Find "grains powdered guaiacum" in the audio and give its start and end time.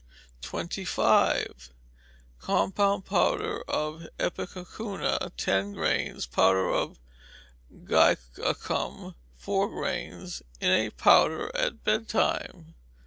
5.73-9.13